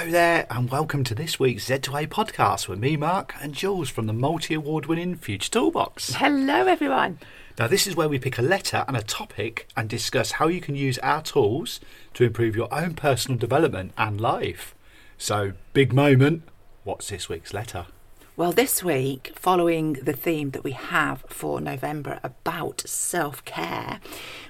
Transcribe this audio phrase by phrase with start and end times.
[0.00, 4.06] Hello there, and welcome to this week's Z2A podcast with me, Mark, and Jules from
[4.06, 6.14] the multi award winning Future Toolbox.
[6.14, 7.18] Hello, everyone.
[7.58, 10.62] Now, this is where we pick a letter and a topic and discuss how you
[10.62, 11.80] can use our tools
[12.14, 14.74] to improve your own personal development and life.
[15.18, 16.44] So, big moment.
[16.82, 17.84] What's this week's letter?
[18.38, 24.00] Well, this week, following the theme that we have for November about self care,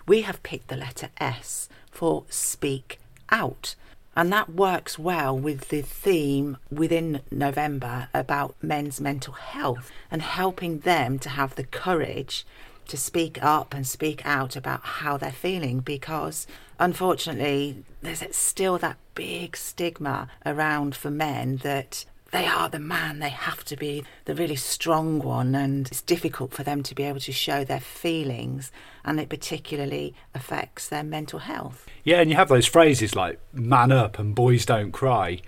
[0.07, 3.75] we have picked the letter S for speak out.
[4.21, 10.81] And that works well with the theme within November about men's mental health and helping
[10.81, 12.45] them to have the courage
[12.89, 16.47] to speak up and speak out about how they're feeling because
[16.79, 23.31] unfortunately there's still that big stigma around for men that they are the man, they
[23.31, 27.21] have to be the really strong one, and it's difficult for them to be able
[27.21, 28.71] to show their feelings,
[29.05, 31.87] and it particularly affects their mental health.
[32.05, 35.41] Yeah, and you have those phrases like man up and boys don't cry.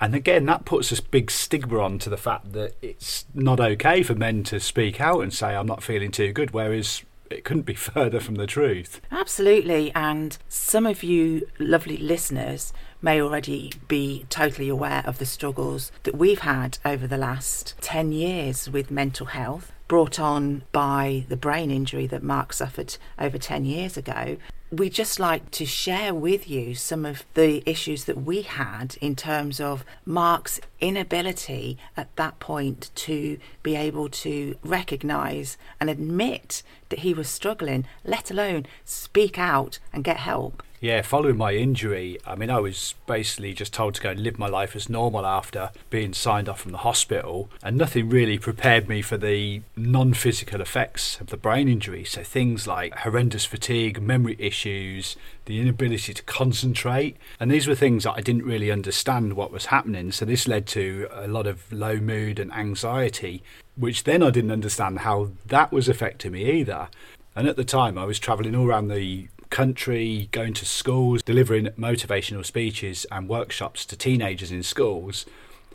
[0.00, 4.02] And again, that puts this big stigma on to the fact that it's not okay
[4.02, 7.62] for men to speak out and say, I'm not feeling too good, whereas it couldn't
[7.62, 9.00] be further from the truth.
[9.10, 9.92] Absolutely.
[9.94, 16.16] And some of you lovely listeners may already be totally aware of the struggles that
[16.16, 21.70] we've had over the last 10 years with mental health, brought on by the brain
[21.70, 24.38] injury that Mark suffered over 10 years ago.
[24.70, 29.14] We just like to share with you some of the issues that we had in
[29.14, 37.00] terms of Mark's inability at that point to be able to recognize and admit that
[37.00, 40.62] he was struggling, let alone speak out and get help.
[40.82, 44.36] Yeah, following my injury, I mean, I was basically just told to go and live
[44.36, 48.88] my life as normal after being signed off from the hospital, and nothing really prepared
[48.88, 52.02] me for the non physical effects of the brain injury.
[52.02, 58.02] So, things like horrendous fatigue, memory issues, the inability to concentrate, and these were things
[58.02, 60.10] that I didn't really understand what was happening.
[60.10, 63.44] So, this led to a lot of low mood and anxiety,
[63.76, 66.88] which then I didn't understand how that was affecting me either.
[67.36, 71.66] And at the time, I was travelling all around the country, going to schools, delivering
[71.78, 75.24] motivational speeches and workshops to teenagers in schools.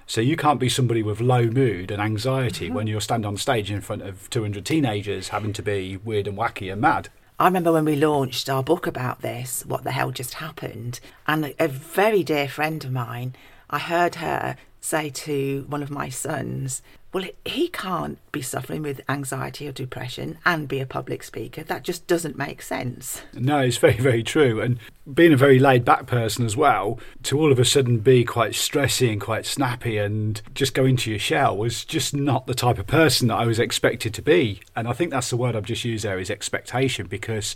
[0.06, 2.76] So you can't be somebody with low mood and anxiety mm-hmm.
[2.76, 6.38] when you're standing on stage in front of 200 teenagers having to be weird and
[6.38, 7.10] wacky and mad.
[7.40, 11.54] I remember when we launched our book about this, What the Hell Just Happened, and
[11.60, 13.36] a very dear friend of mine,
[13.70, 16.82] I heard her say to one of my sons,
[17.18, 21.64] well, he can't be suffering with anxiety or depression and be a public speaker.
[21.64, 23.24] That just doesn't make sense.
[23.34, 24.62] No, it's very, very true.
[24.62, 24.78] And
[25.12, 28.52] being a very laid back person as well, to all of a sudden be quite
[28.52, 32.78] stressy and quite snappy and just go into your shell was just not the type
[32.78, 34.62] of person that I was expected to be.
[34.76, 37.56] And I think that's the word I've just used there is expectation because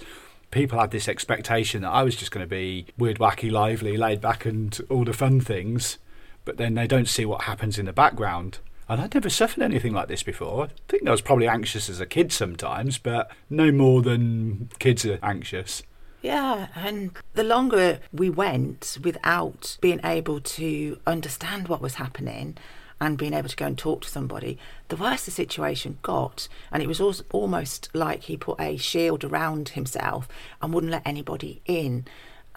[0.50, 4.22] people had this expectation that I was just going to be weird, wacky, lively, laid
[4.22, 6.00] back, and all the fun things.
[6.46, 8.58] But then they don't see what happens in the background.
[8.92, 10.66] And I'd never suffered anything like this before.
[10.66, 15.06] I think I was probably anxious as a kid sometimes, but no more than kids
[15.06, 15.82] are anxious.
[16.22, 22.58] Yeah, and the longer we went without being able to understand what was happening
[23.00, 24.60] and being able to go and talk to somebody,
[24.90, 26.50] the worse the situation got.
[26.70, 30.28] And it was almost like he put a shield around himself
[30.62, 32.04] and wouldn't let anybody in.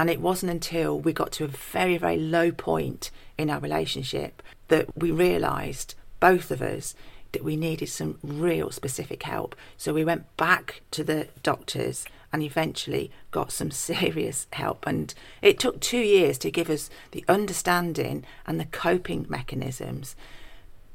[0.01, 4.43] And it wasn't until we got to a very, very low point in our relationship
[4.67, 5.95] that we realised
[6.25, 6.95] both of us
[7.33, 9.55] that we needed some real specific help.
[9.77, 14.87] So we went back to the doctors and eventually got some serious help.
[14.87, 15.13] And
[15.43, 20.17] it took two years to give us the understanding and the coping mechanisms.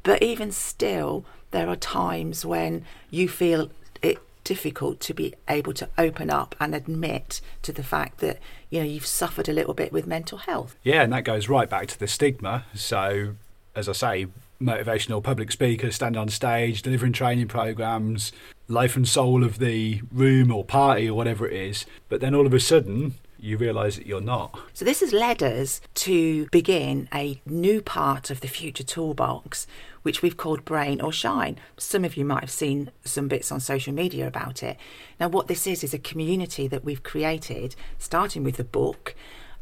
[0.01, 3.69] But even still, there are times when you feel
[4.01, 8.39] it difficult to be able to open up and admit to the fact that
[8.71, 10.75] you know you've suffered a little bit with mental health.
[10.81, 12.65] Yeah, and that goes right back to the stigma.
[12.73, 13.35] So
[13.75, 14.27] as I say,
[14.61, 18.31] motivational public speaker, stand on stage, delivering training programs,
[18.67, 21.85] life and soul of the room or party or whatever it is.
[22.07, 24.59] But then all of a sudden, you realise that you're not.
[24.73, 29.65] So, this has led us to begin a new part of the future toolbox,
[30.01, 31.57] which we've called Brain or Shine.
[31.77, 34.77] Some of you might have seen some bits on social media about it.
[35.19, 39.15] Now, what this is, is a community that we've created, starting with the book,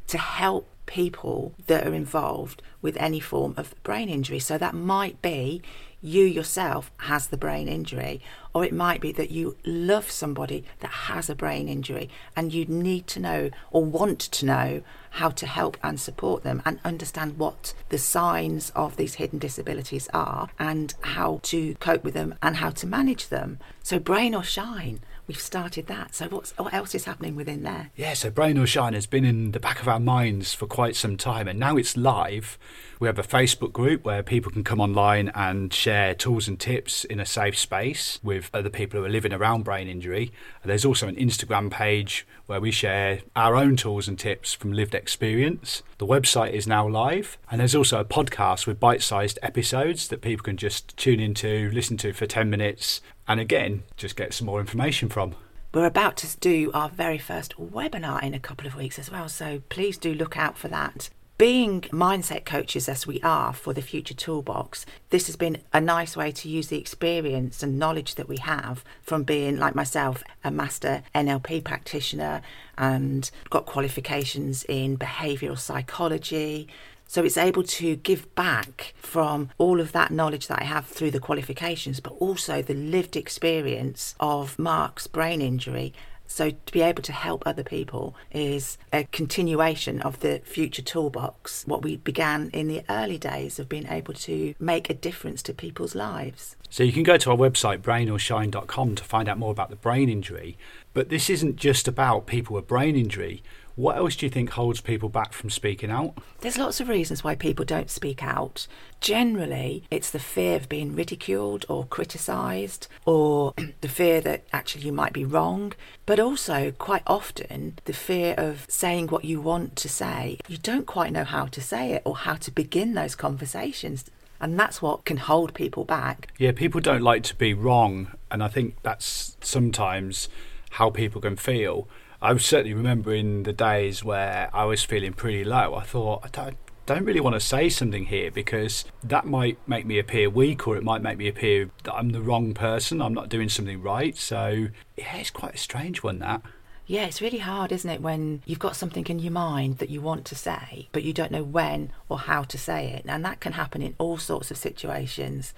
[0.07, 4.39] to help people that are involved with any form of brain injury.
[4.39, 5.61] So that might be
[6.01, 8.21] you yourself has the brain injury,
[8.53, 12.65] or it might be that you love somebody that has a brain injury and you
[12.65, 14.81] need to know or want to know
[15.11, 20.07] how to help and support them and understand what the signs of these hidden disabilities
[20.13, 23.59] are and how to cope with them and how to manage them.
[23.81, 26.15] So, brain or shine we've started that.
[26.15, 27.91] So what's what else is happening within there?
[27.95, 30.95] Yeah, so Brain or Shine has been in the back of our minds for quite
[30.95, 32.57] some time, and now it's live.
[32.99, 37.03] We have a Facebook group where people can come online and share tools and tips
[37.03, 40.31] in a safe space with other people who are living around brain injury.
[40.63, 44.71] And there's also an Instagram page where we share our own tools and tips from
[44.73, 45.83] lived experience.
[45.99, 50.21] The website is now live, and there's also a podcast with bite sized episodes that
[50.21, 54.45] people can just tune into, listen to for 10 minutes, and again, just get some
[54.47, 55.35] more information from.
[55.73, 59.29] We're about to do our very first webinar in a couple of weeks as well,
[59.29, 61.09] so please do look out for that.
[61.37, 66.17] Being mindset coaches as we are for the Future Toolbox, this has been a nice
[66.17, 70.49] way to use the experience and knowledge that we have from being, like myself, a
[70.49, 72.41] master NLP practitioner
[72.75, 76.67] and got qualifications in behavioural psychology,
[77.07, 81.11] so it's able to give back from all of that knowledge that I have through
[81.11, 85.93] the qualifications, but also the lived experience of Mark's brain injury.
[86.29, 91.63] So to be able to help other people is a continuation of the future toolbox,
[91.65, 95.53] what we began in the early days of being able to make a difference to
[95.53, 96.57] people's lives.
[96.69, 100.09] So you can go to our website brainorshine.com to find out more about the brain
[100.09, 100.57] injury,
[100.93, 103.41] but this isn't just about people with brain injury.
[103.77, 106.17] What else do you think holds people back from speaking out?
[106.41, 108.65] There's lots of reasons why people don't speak out.
[109.01, 114.91] Generally, it's the fear of being ridiculed or criticised, or the fear that actually you
[114.91, 115.73] might be wrong,
[116.07, 120.39] but also quite often the fear of saying what you want to say.
[120.47, 124.05] You don't quite know how to say it or how to begin those conversations.
[124.41, 126.29] And that's what can hold people back.
[126.39, 128.07] Yeah, people don't like to be wrong.
[128.31, 130.29] And I think that's sometimes
[130.71, 131.87] how people can feel.
[132.21, 136.29] I was certainly remembering the days where I was feeling pretty low, I thought, I
[136.29, 140.67] don't, don't really want to say something here because that might make me appear weak
[140.67, 143.83] or it might make me appear that I'm the wrong person, I'm not doing something
[143.83, 144.17] right.
[144.17, 146.41] So, yeah, it's quite a strange one, that.
[146.87, 150.01] Yeah, it's really hard, isn't it, when you've got something in your mind that you
[150.01, 153.03] want to say, but you don't know when or how to say it.
[153.05, 155.53] And that can happen in all sorts of situations.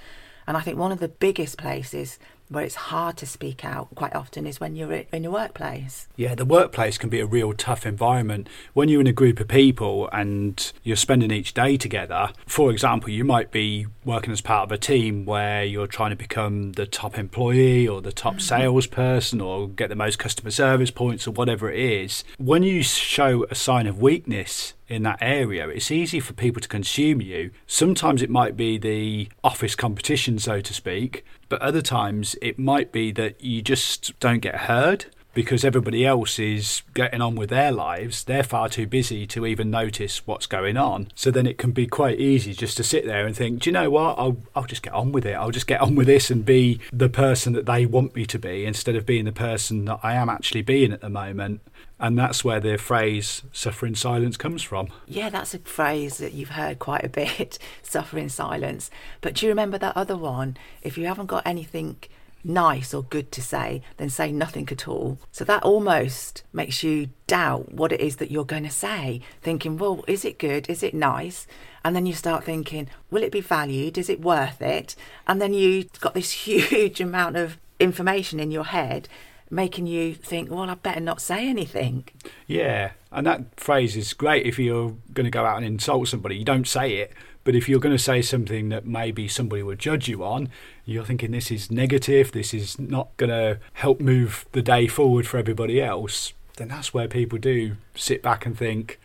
[0.46, 4.16] And I think one of the biggest places where it's hard to speak out quite
[4.16, 6.08] often is when you're in your workplace.
[6.16, 8.50] Yeah, the workplace can be a real tough environment.
[8.74, 13.10] When you're in a group of people and you're spending each day together, for example,
[13.10, 16.88] you might be working as part of a team where you're trying to become the
[16.88, 18.40] top employee or the top mm-hmm.
[18.40, 22.24] salesperson or get the most customer service points or whatever it is.
[22.38, 26.68] When you show a sign of weakness, in that area, it's easy for people to
[26.68, 27.52] consume you.
[27.68, 32.92] Sometimes it might be the office competition, so to speak, but other times it might
[32.92, 37.72] be that you just don't get heard because everybody else is getting on with their
[37.72, 38.24] lives.
[38.24, 41.10] They're far too busy to even notice what's going on.
[41.16, 43.74] So then it can be quite easy just to sit there and think, do you
[43.74, 44.18] know what?
[44.18, 45.34] I'll, I'll just get on with it.
[45.34, 48.40] I'll just get on with this and be the person that they want me to
[48.40, 51.62] be instead of being the person that I am actually being at the moment.
[52.00, 54.88] And that's where the phrase suffer in silence comes from.
[55.06, 58.90] Yeah, that's a phrase that you've heard quite a bit suffer in silence.
[59.22, 60.56] But do you remember that other one?
[60.82, 61.98] If you haven't got anything
[62.44, 65.18] nice or good to say, then say nothing at all.
[65.32, 69.78] So that almost makes you doubt what it is that you're going to say, thinking,
[69.78, 70.70] well, is it good?
[70.70, 71.48] Is it nice?
[71.84, 73.98] And then you start thinking, will it be valued?
[73.98, 74.96] Is it worth it?
[75.28, 79.08] And then you've got this huge amount of information in your head
[79.50, 82.06] making you think, well, I better not say anything.
[82.48, 86.38] Yeah, and that phrase is great if you're going to go out and insult somebody.
[86.38, 87.14] You don't say it,
[87.44, 90.50] but if you're going to say something that maybe somebody would judge you on,
[90.86, 95.26] you're thinking this is negative, this is not going to help move the day forward
[95.26, 99.00] for everybody else, then that's where people do sit back and think,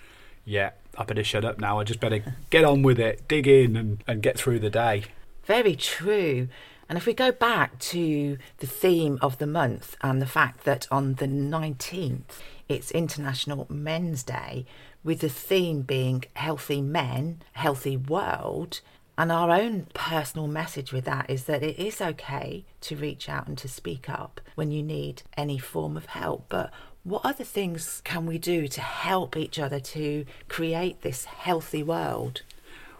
[0.44, 1.80] yeah, I better shut up now.
[1.80, 5.04] I just better get on with it, dig in, and, and get through the day.
[5.44, 6.48] Very true.
[6.88, 10.86] And if we go back to the theme of the month and the fact that
[10.90, 14.66] on the 19th it's International Men's Day,
[15.02, 18.80] with the theme being healthy men, healthy world,
[19.16, 23.46] and our own personal message with that is that it is okay to reach out
[23.46, 26.46] and to speak up when you need any form of help.
[26.48, 26.72] But
[27.04, 32.42] what other things can we do to help each other to create this healthy world?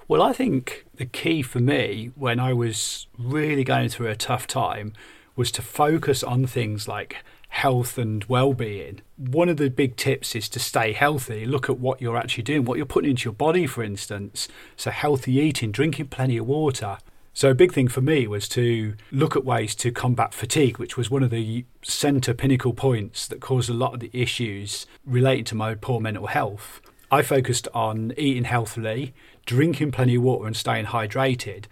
[0.07, 4.47] Well, I think the key for me when I was really going through a tough
[4.47, 4.93] time
[5.35, 9.01] was to focus on things like health and well-being.
[9.17, 11.47] One of the big tips is to stay healthy.
[11.47, 14.47] Look at what you're actually doing what you're putting into your body for instance.
[14.77, 16.99] So healthy eating drinking plenty of water.
[17.33, 20.99] So a big thing for me was to look at ways to combat fatigue, which
[20.99, 25.45] was one of the centre pinnacle points that caused a lot of the issues relating
[25.47, 26.83] to my poor mental health.
[27.11, 29.15] I focused on eating healthily,
[29.45, 31.65] drinking plenty of water and staying hydrated,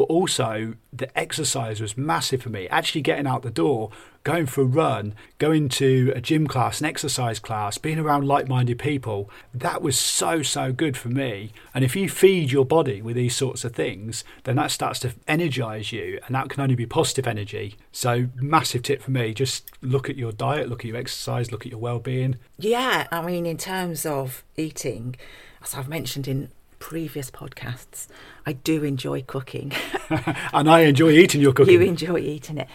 [0.00, 2.66] but also the exercise was massive for me.
[2.68, 3.90] Actually getting out the door,
[4.24, 8.48] going for a run, going to a gym class, an exercise class, being around like
[8.48, 11.52] minded people, that was so, so good for me.
[11.74, 15.12] And if you feed your body with these sorts of things, then that starts to
[15.28, 17.76] energize you, and that can only be positive energy.
[17.92, 21.66] So, massive tip for me just look at your diet, look at your exercise, look
[21.66, 22.36] at your well being.
[22.58, 25.16] Yeah, I mean, in terms of eating,
[25.62, 28.08] as I've mentioned in previous podcasts,
[28.44, 29.72] I do enjoy cooking.
[30.52, 31.74] and I enjoy eating your cooking.
[31.74, 32.66] You enjoy eating it.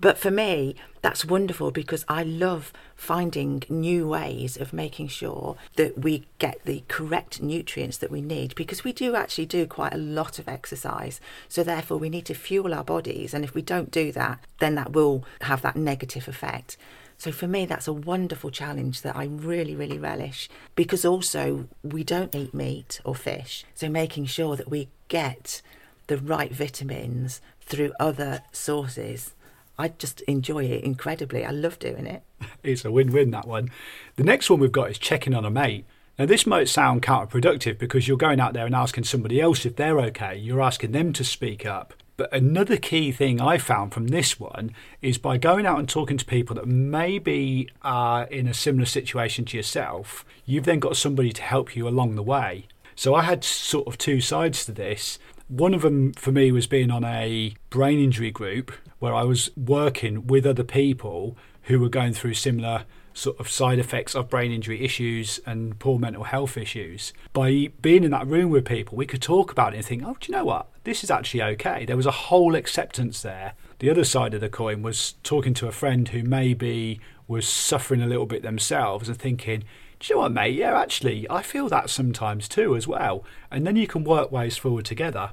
[0.00, 5.98] But for me, that's wonderful because I love finding new ways of making sure that
[5.98, 9.98] we get the correct nutrients that we need because we do actually do quite a
[9.98, 11.20] lot of exercise.
[11.48, 13.34] So, therefore, we need to fuel our bodies.
[13.34, 16.78] And if we don't do that, then that will have that negative effect.
[17.20, 22.02] So for me, that's a wonderful challenge that I really, really relish because also we
[22.02, 23.66] don't eat meat or fish.
[23.74, 25.60] So making sure that we get
[26.06, 29.34] the right vitamins through other sources.
[29.78, 31.44] I just enjoy it incredibly.
[31.44, 32.22] I love doing it.
[32.62, 33.68] It's a win win, that one.
[34.16, 35.84] The next one we've got is checking on a mate.
[36.18, 39.76] Now, this might sound counterproductive because you're going out there and asking somebody else if
[39.76, 40.38] they're okay.
[40.38, 41.92] You're asking them to speak up.
[42.20, 46.18] But another key thing I found from this one is by going out and talking
[46.18, 51.32] to people that maybe are in a similar situation to yourself, you've then got somebody
[51.32, 52.66] to help you along the way.
[52.94, 55.18] So I had sort of two sides to this.
[55.48, 59.50] One of them for me was being on a brain injury group where I was
[59.56, 62.84] working with other people who were going through similar
[63.14, 67.12] sort of side effects of brain injury issues and poor mental health issues.
[67.32, 70.16] By being in that room with people, we could talk about it and think, oh,
[70.20, 70.68] do you know what?
[70.84, 71.84] This is actually okay.
[71.84, 73.54] There was a whole acceptance there.
[73.80, 78.02] The other side of the coin was talking to a friend who maybe was suffering
[78.02, 79.64] a little bit themselves and thinking,
[80.00, 80.54] do you know what, mate?
[80.54, 83.24] Yeah, actually, I feel that sometimes too, as well.
[83.50, 85.32] And then you can work ways forward together.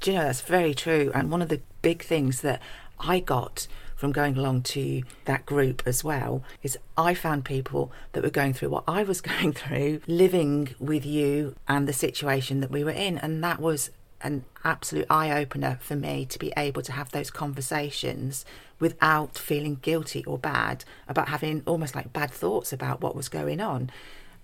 [0.00, 1.10] Do you know, that's very true.
[1.14, 2.60] And one of the big things that
[2.98, 3.66] I got
[3.98, 8.52] from going along to that group as well is I found people that were going
[8.54, 12.92] through what I was going through, living with you and the situation that we were
[12.92, 13.18] in.
[13.18, 13.90] And that was
[14.20, 18.44] an absolute eye opener for me to be able to have those conversations
[18.78, 23.60] without feeling guilty or bad about having almost like bad thoughts about what was going
[23.60, 23.90] on.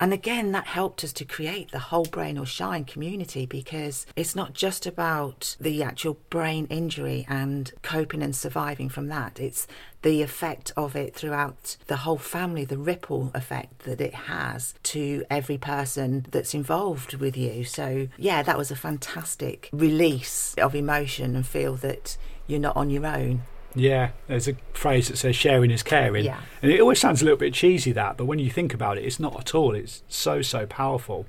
[0.00, 4.34] And again, that helped us to create the whole Brain or Shine community because it's
[4.34, 9.38] not just about the actual brain injury and coping and surviving from that.
[9.38, 9.66] It's
[10.02, 15.24] the effect of it throughout the whole family, the ripple effect that it has to
[15.30, 17.64] every person that's involved with you.
[17.64, 22.90] So, yeah, that was a fantastic release of emotion and feel that you're not on
[22.90, 23.42] your own.
[23.74, 26.24] Yeah, there's a phrase that says sharing is caring.
[26.24, 26.40] Yeah.
[26.62, 29.04] And it always sounds a little bit cheesy, that, but when you think about it,
[29.04, 29.74] it's not at all.
[29.74, 31.26] It's so, so powerful.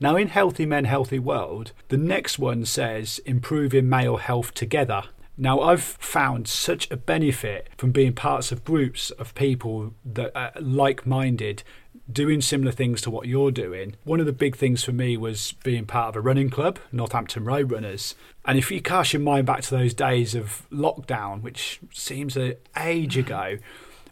[0.00, 5.04] Now, in Healthy Men, Healthy World, the next one says improving male health together.
[5.36, 10.52] Now, I've found such a benefit from being parts of groups of people that are
[10.60, 11.62] like minded
[12.10, 13.96] doing similar things to what you're doing.
[14.04, 17.44] One of the big things for me was being part of a running club, Northampton
[17.44, 18.14] Road Runners.
[18.44, 22.56] And if you cast your mind back to those days of lockdown, which seems an
[22.78, 23.58] age ago,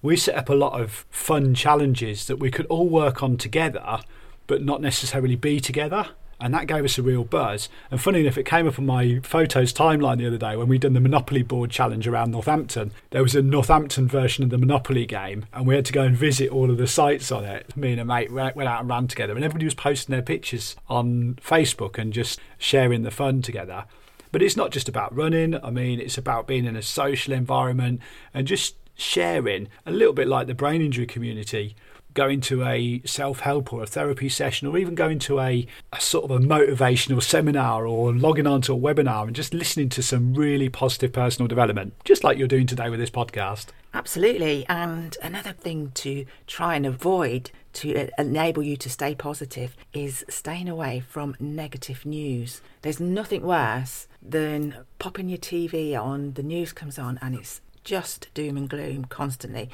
[0.00, 4.00] we set up a lot of fun challenges that we could all work on together,
[4.46, 6.08] but not necessarily be together
[6.42, 7.68] and that gave us a real buzz.
[7.90, 10.82] And funny enough, it came up on my photos timeline the other day when we'd
[10.82, 12.92] done the Monopoly board challenge around Northampton.
[13.11, 16.16] There was a Northampton version of the Monopoly game, and we had to go and
[16.16, 17.76] visit all of the sites on it.
[17.76, 20.75] Me and a mate went out and ran together, and everybody was posting their pictures
[20.88, 23.84] on Facebook and just sharing the fun together.
[24.32, 25.54] But it's not just about running.
[25.62, 28.00] I mean, it's about being in a social environment
[28.34, 31.76] and just sharing a little bit like the brain injury community
[32.14, 36.00] going to a self help or a therapy session, or even going to a, a,
[36.00, 40.35] sort of a motivational seminar or logging onto a webinar and just listening to some
[40.35, 43.66] really positive personal development, just like you're doing today with this podcast.
[43.95, 44.64] Absolutely.
[44.69, 50.25] And another thing to try and avoid to uh, enable you to stay positive is
[50.28, 52.62] staying away from negative news.
[52.83, 58.28] There's nothing worse than popping your TV on, the news comes on, and it's just
[58.35, 59.69] doom and gloom constantly.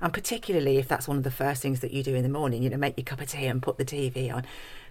[0.00, 2.62] And particularly if that's one of the first things that you do in the morning,
[2.62, 4.44] you know, make your cup of tea and put the TV on,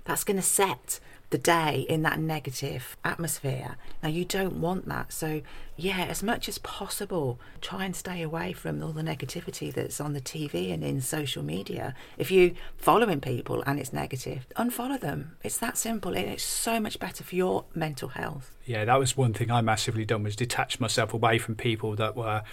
[0.05, 0.99] that's going to set
[1.33, 3.75] the day in that negative atmosphere.
[4.03, 5.11] Now, you don't want that.
[5.11, 5.41] So,
[5.75, 10.13] yeah, as much as possible, try and stay away from all the negativity that's on
[10.13, 11.95] the TV and in social media.
[12.19, 15.35] If you're following people and it's negative, unfollow them.
[15.43, 16.13] It's that simple.
[16.13, 18.51] And it's so much better for your mental health.
[18.67, 22.15] Yeah, that was one thing I massively done was detach myself away from people that
[22.15, 22.43] were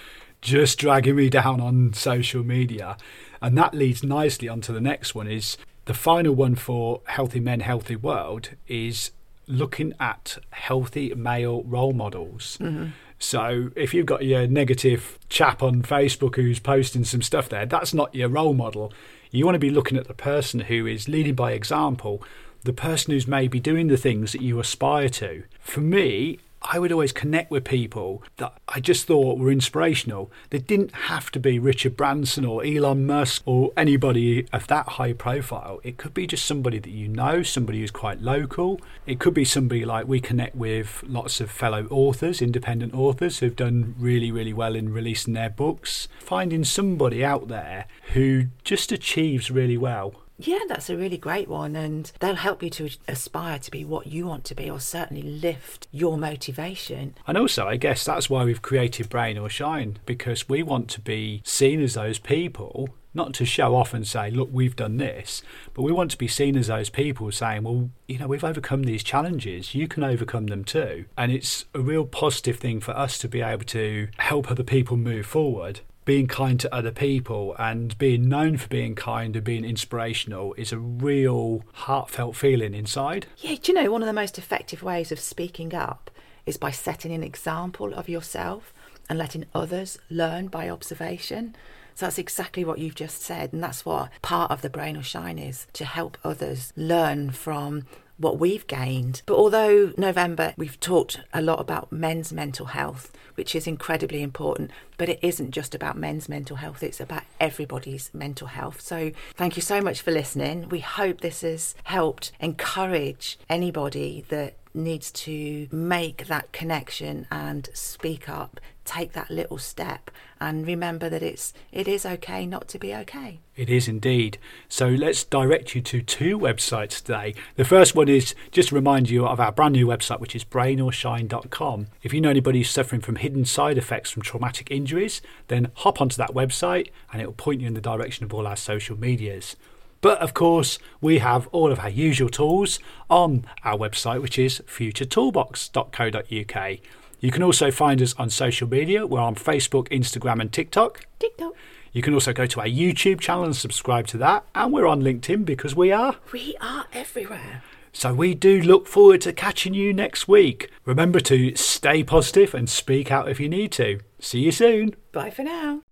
[0.41, 2.97] just dragging me down on social media.
[3.43, 5.59] And that leads nicely onto the next one is
[5.91, 9.11] the final one for Healthy Men, Healthy World is
[9.49, 12.59] looking at healthy male role models.
[12.61, 12.91] Mm-hmm.
[13.19, 17.93] So if you've got your negative chap on Facebook who's posting some stuff there, that's
[17.93, 18.93] not your role model.
[19.33, 22.23] You want to be looking at the person who is leading by example,
[22.63, 25.43] the person who's maybe doing the things that you aspire to.
[25.59, 30.31] For me, I would always connect with people that I just thought were inspirational.
[30.51, 35.15] They didn't have to be Richard Branson or Elon Musk or anybody of that high
[35.15, 35.81] profile.
[35.83, 38.79] It could be just somebody that you know, somebody who's quite local.
[39.07, 43.57] It could be somebody like we connect with lots of fellow authors, independent authors who've
[43.57, 46.09] done really, really well in releasing their books.
[46.21, 50.15] Finding somebody out there who just achieves really well
[50.47, 51.77] yeah, that's a really great one.
[51.77, 55.23] And they'll help you to aspire to be what you want to be, or certainly
[55.23, 57.15] lift your motivation.
[57.27, 61.01] And also, I guess that's why we've created Brain or Shine, because we want to
[61.01, 62.91] be seen as those people.
[63.13, 65.43] Not to show off and say, look, we've done this,
[65.75, 68.85] but we want to be seen as those people saying, well, you know, we've overcome
[68.85, 69.75] these challenges.
[69.75, 71.07] You can overcome them too.
[71.19, 74.97] And it's a real positive thing for us to be able to help other people
[74.97, 75.81] move forward
[76.11, 80.73] being kind to other people and being known for being kind and being inspirational is
[80.73, 83.29] a real heartfelt feeling inside.
[83.39, 86.11] Yeah, do you know one of the most effective ways of speaking up
[86.47, 88.75] is by setting an example of yourself
[89.09, 91.55] and letting others learn by observation.
[91.95, 95.05] So that's exactly what you've just said, and that's what part of the brain or
[95.05, 97.85] shine is to help others learn from
[98.21, 99.23] what we've gained.
[99.27, 104.71] But although November, we've talked a lot about men's mental health, which is incredibly important,
[104.99, 108.83] but it isn't just about men's mental health, it's about everybody's mental health.
[108.83, 110.69] So thank you so much for listening.
[110.69, 118.29] We hope this has helped encourage anybody that needs to make that connection and speak
[118.29, 118.61] up
[118.91, 123.39] take that little step and remember that it's it is okay not to be okay.
[123.55, 124.39] It is indeed.
[124.69, 127.35] So let's direct you to two websites today.
[127.57, 130.45] The first one is just to remind you of our brand new website which is
[130.45, 135.71] brainorshine.com if you know anybody who's suffering from hidden side effects from traumatic injuries then
[135.77, 138.57] hop onto that website and it will point you in the direction of all our
[138.57, 139.57] social medias
[140.01, 144.63] but of course, we have all of our usual tools on our website, which is
[144.67, 146.79] futuretoolbox.co.uk.
[147.21, 149.07] You can also find us on social media.
[149.07, 151.07] We're on Facebook, Instagram, and TikTok.
[151.19, 151.53] TikTok.
[151.93, 154.45] You can also go to our YouTube channel and subscribe to that.
[154.55, 156.17] And we're on LinkedIn because we are.
[156.33, 157.63] We are everywhere.
[157.93, 160.71] So we do look forward to catching you next week.
[160.85, 164.01] Remember to stay positive and speak out if you need to.
[164.21, 164.95] See you soon.
[165.13, 165.83] Bye for now.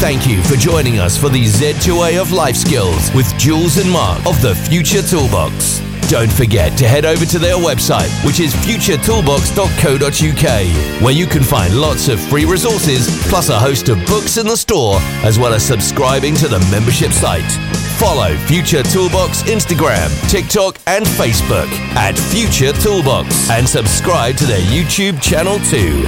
[0.00, 4.24] Thank you for joining us for the Z2A of Life Skills with Jules and Mark
[4.24, 5.80] of the Future Toolbox.
[6.08, 11.78] Don't forget to head over to their website, which is futuretoolbox.co.uk, where you can find
[11.78, 15.62] lots of free resources, plus a host of books in the store, as well as
[15.62, 17.52] subscribing to the membership site.
[18.00, 25.20] Follow Future Toolbox Instagram, TikTok, and Facebook at Future Toolbox, and subscribe to their YouTube
[25.20, 26.06] channel too.